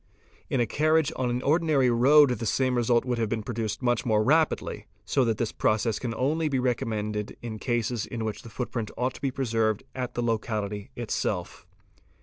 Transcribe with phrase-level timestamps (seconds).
[0.49, 4.23] In_ acarriage on an ordinary road the same result would have been produced "much more
[4.23, 8.49] rapidly, so that this process can only be recommended in the 'eases in which the
[8.49, 11.67] footprint ought to be preserved at the locality itself.